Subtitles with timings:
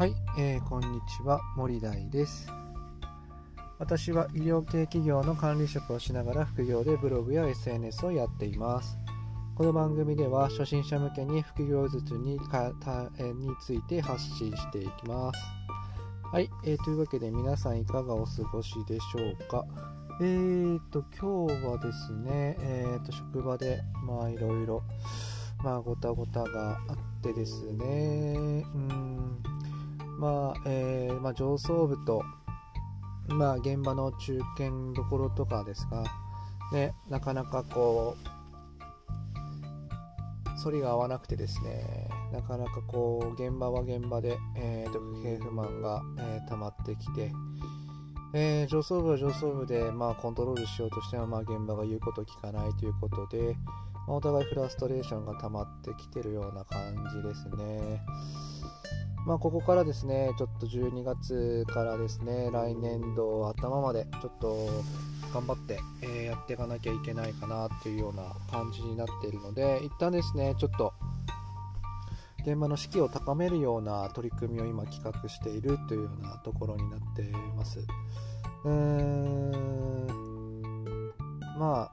[0.00, 2.50] はい、えー、こんにちは森大です。
[3.78, 8.96] 私は医療系企業の管理職をしながら副業でブログや SNS をやっています。
[9.54, 15.40] この番組では初心者向けに副業術にかたについて発信していきます。
[16.32, 19.66] はい、えー、というわけで皆さんいかがお過ごしでしょうか。
[20.22, 24.82] えーと今日はですねえーと職場でまあいろいろ
[25.62, 29.59] まあごたごたがあってですねうん
[30.20, 32.22] まあ、えー、まあ、上層部と、
[33.28, 36.04] まあ、現場の中堅どころとかですが、
[36.72, 38.28] ね、なかなかこう、
[40.62, 47.32] 反りが合わなくてですね、なかなかこう、現場は現場で、えー、不平不満が、えー、溜まってきて、
[48.34, 53.56] えー、上層部は上層部で、まあ、コントロールしようとしても、まあ、現場が言うことを聞かないということで、
[54.06, 58.02] まあ、お互いフラストレーションが溜まってきてるような感じですね。
[59.26, 64.68] まあ、ここからですね、ちょっと12月からですね、来年度頭までちょっと
[65.32, 70.94] 頑張って、えー、やっていかなきゃいけないかなっていうような感じになっているので、一旦ですね、ちょっと
[72.46, 77.80] 現場の士気を高めるような取り組みを今企画しているというようなところになっています。
[78.64, 80.06] うーん、
[81.58, 81.92] まあ、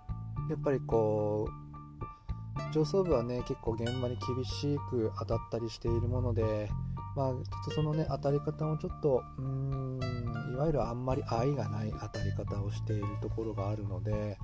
[0.49, 6.69] やっぱりこう、上層部はね、結構現場に厳しく当たったりしているもので、
[7.17, 14.37] まあ、ちょっとそのね、当たり方もちょっと、うーん、いわゆるあんまり愛がない当たり方をしているところがあるので、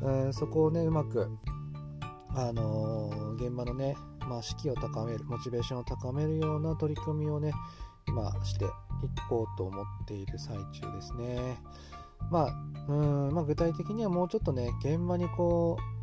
[0.00, 1.28] えー、そこをね、うまく、
[2.30, 7.52] あのー、現場のね、まあ、士気を高める、モチベーションを高めるような取り組みをね、
[8.08, 8.68] 今してい
[9.28, 11.58] こうと思っている最中ですね。
[12.30, 12.92] まあ、う
[13.30, 15.95] んまあ、具体的にはもうちょっとね、現場にこう、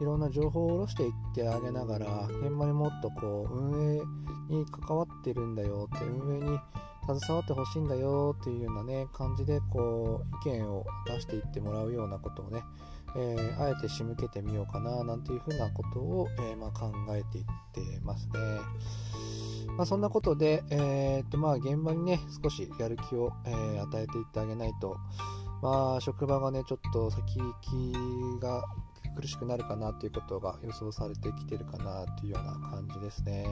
[0.00, 4.00] いろんな情報を下ろしていってあげながら現場にもっとこう運営
[4.48, 6.58] に関わってるんだよって運営に
[7.06, 12.62] 携わってほしいんだよっていうようなね感じでこう意見を出していってもらうようなことをね、
[13.16, 18.32] えー、あえて仕向けてみようかななんていうふうなことを、えー、まあ、考えていってますね。
[19.76, 24.96] まあ、そんなことで、えー、っとまあ現場にね少しやる気を、え与えていってあげないと
[25.62, 28.64] まあ職場がねちょっと先行きが
[29.16, 33.46] 苦しくなるかなということが予想されてきてるかなというような感じですね。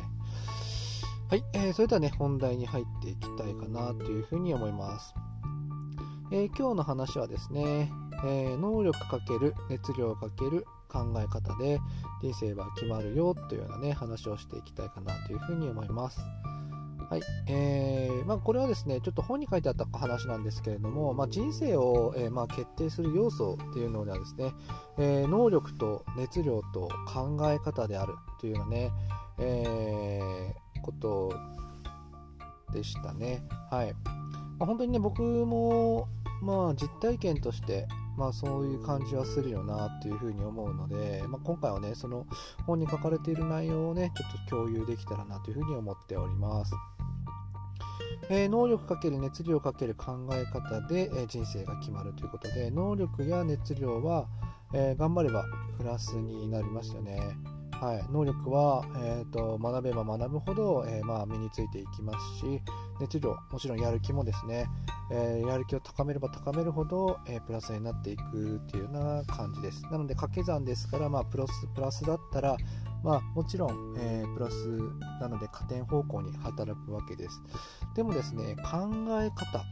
[1.30, 5.14] はい、えー、それではね、本題に入っていきたいかなというふうに思います。
[6.30, 7.92] えー、今日の話はですね、
[8.24, 11.80] えー、能力かける熱量かける考え方で
[12.22, 16.20] 人生は決まるよというようなね、話をしていきたいかなというふうに思います。
[17.10, 17.22] はい。
[17.46, 24.52] えー、まあ、これはですね、ちょっと本に書いてあった話なんですけれども、まあ、人生を、えー、まあ、決定する要素っていうのではですね、
[24.98, 28.92] えー、能力と熱量と考え方であるというようなね、
[29.38, 31.32] えこと
[32.72, 33.42] でしたね。
[33.70, 33.94] はい。
[34.58, 36.08] まあ、本当にね、僕も、
[36.42, 37.88] まあ、実体験として、
[38.18, 42.26] まあそういう感じはするよなっていうふうに思うので、まあ、今回はね、その
[42.66, 46.74] 本に書かれている内容をね、ちょっと共有できたらなというふうに思っております。
[48.30, 54.26] えー、能力かける熱量かける考え方で、えー、人生が決まるということで能力や熱量は、
[54.74, 55.44] えー、頑張れば
[55.78, 57.20] プラスになりますよね。
[57.80, 62.60] はい、能力は、えーと、学べば学ぶほど、えー、まあ、身についていきますし
[63.00, 64.66] 熱量もちろんやる気もですね、
[65.12, 72.56] えー、やる気を高めれば高めるほど、えー、プラスになっていくっていうような感じですなので掛け算ですから、まあ、プラスプラスだったら、
[73.02, 74.68] まあ、もちろん、えプラス
[75.20, 77.40] なので加点方向に働くわけです。
[77.94, 78.88] でもですね考
[79.20, 79.64] え方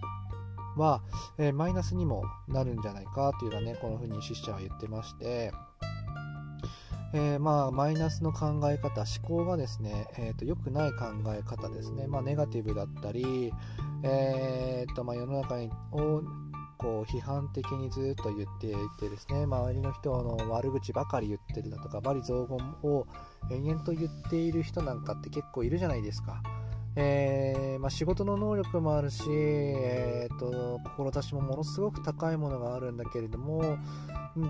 [0.77, 1.03] は、
[1.39, 5.53] えマイナスにもなるんじゃないかというのはねこのふうに死者は言ってまして
[7.13, 13.53] えー、まあ、マイナスの考え方、思考がですね、えーと、良くない考え方ですね、まあ、ネガティブだったり、
[14.03, 15.55] えーとまあ、世の中
[15.93, 16.23] を
[16.87, 23.09] こう批判的にずっと言っていてですね、周りの人の悪口ばかり言ってるだとか、罵詈雑言を
[23.51, 26.41] 延々と言っている人なんかって結構いるじゃないですか。
[26.99, 33.79] えー、まあ、仕事の能力もあるし、えーと、志もものすごく高いものがあるんだけれども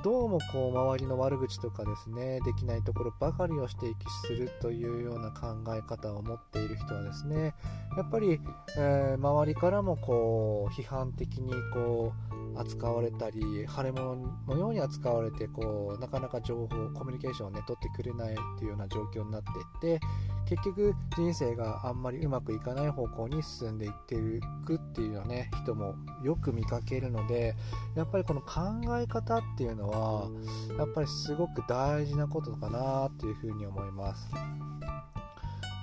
[0.04, 3.94] どうもこう周りの悪口とかですねできないところばかりを指摘
[4.26, 7.54] するというような考え方を持っている人はですね
[7.96, 8.40] やっぱり、
[8.78, 12.12] えー、周りからもこう批判的にこ
[12.54, 14.16] う扱われたり腫れ物
[14.46, 19.50] のように扱われてこうなかなか情報コミュニケーションをね取ってくれないっていうような状況になって
[19.88, 20.06] いって
[20.48, 24.18] 結局人生があんまりうまくいかない方向に進んでいってい
[24.64, 27.54] くっていうようなね人もよく見かけるので
[27.96, 28.60] やっぱりこの考
[28.98, 30.28] え方っていうのは
[30.78, 34.28] やっぱりすごく大事なことかなっていうふうに思います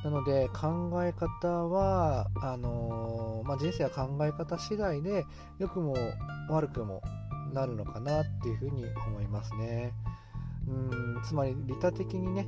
[0.04, 5.26] なので考え方はあのー、まあ、人生は考え方次第で
[5.60, 5.96] 良くも
[6.50, 7.02] 悪くも
[7.54, 9.94] なるのかなっていうふうに思いますね。
[10.68, 12.48] うんつまり利他的にね、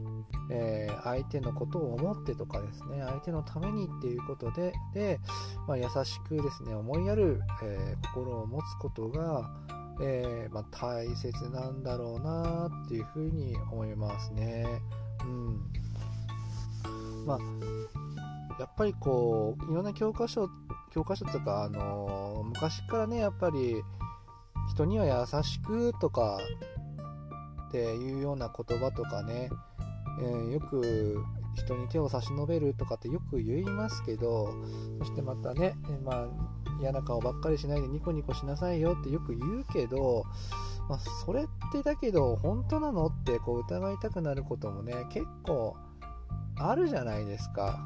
[0.49, 5.19] えー、相手のことを思ってとかですね相手のためにっていうことでで、
[5.67, 9.49] まあ、優しくですね思いやる、えー、心を持つことが、
[10.01, 14.65] えー、まあ、大切なんだろうなっていうふうに思いますね。
[15.23, 15.59] うん
[17.25, 17.39] まあ、
[18.59, 20.47] やっぱりこういろんな教科書
[20.91, 23.81] 教科書とか、あの昔からねやっぱり
[24.69, 26.37] 人には優しくとか
[27.67, 29.49] っていうような言葉とかね、
[30.19, 31.23] えー、よく
[31.55, 34.53] 人に手を差し伸べるとかってよく言いますけど
[34.99, 36.27] そしてまたね、まあ、
[36.81, 40.25] 嫌な顔ばっかりしないでニコニコしなさいよってよく言うけど、
[40.89, 45.75] まあ、それってだけど本当なのってこう疑いたくなることもね結構
[46.57, 47.85] あるじゃないですか。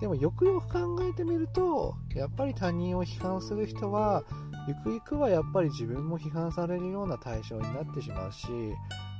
[0.00, 4.22] でもよくよく考えてみるとやっぱり他人を批判する人は
[4.68, 8.46] ゆくゆくはやっぱり自分も批判されるような対象になってしまうし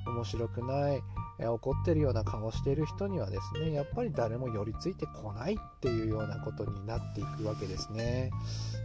[0.07, 1.03] 面白くない
[1.47, 8.31] 怒ってるような顔してる人にはですねやっぱり誰も寄りついてこないっていうようなことになっていくわけですね。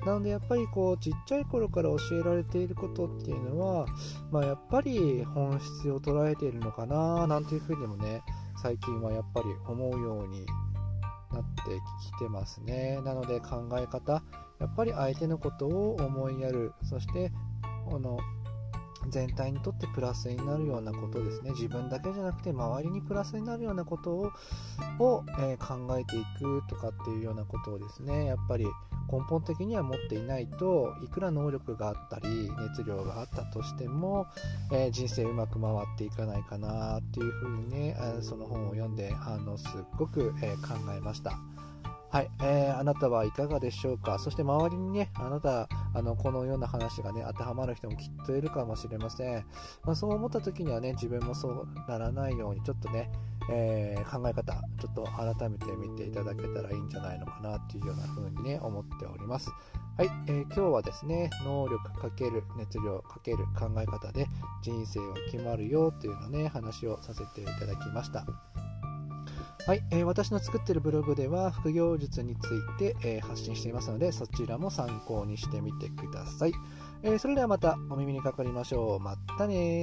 [0.05, 3.85] なのでやっぱりこうちっちゃい頃から教えられていることっていうのは、
[4.31, 8.21] まあ、やっぱり本質を捉えているのかななんていうふうにもね
[8.61, 10.45] 最近はやっぱり思うように
[11.31, 11.79] なって
[12.17, 13.01] きてますね。
[13.03, 14.21] なので考え方
[14.59, 16.73] やっぱり相手のことを思いやる。
[16.83, 17.31] そして
[17.89, 18.17] この
[19.09, 24.31] 全体にとってプラスになるようなことですね自分だけじゃなくて周りにプラスになるようなことを
[24.99, 28.65] を、えー、考えていくとかっていうようなことをですねやっぱり
[29.11, 34.27] 根本的には持っていないといくら能力があったり熱量があったとしても、
[34.71, 41.39] えー、人生うまく回っていかないかなっていうふうにね、その本を読んであのすっごく、え考えました。
[42.13, 44.19] はい、えー、あなたはいかがでしょうか？
[44.19, 49.45] そして周りにね、あなた、あの、このような話がね、当てはまる人もきっといるかもしれません。
[49.83, 53.11] まあ、そう思った時にはね、自分もそうならないように、ちょっとね、
[53.49, 59.49] えー、考え方、ちょっと改めて見ていただけたらいいんじゃないのかなっていうような風にね、思っております。
[59.97, 64.27] はい、えー、今日はですね、能力かける熱量かける考え方で
[64.61, 68.23] 人生は決まるよというのね、話をさせていただきました。
[69.65, 76.53] はい、えー、私の作ってるブログでは副業術について、えー、発信していますのでそちらも参考にしてみてください、
[77.01, 78.99] えー、それではまたお耳にかかりましょう。
[78.99, 79.81] またね